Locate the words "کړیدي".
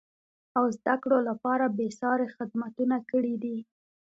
3.11-3.57